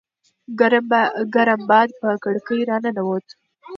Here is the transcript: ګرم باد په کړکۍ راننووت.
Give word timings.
ګرم 1.35 1.61
باد 1.69 1.89
په 2.01 2.09
کړکۍ 2.23 2.59
راننووت. 2.69 3.27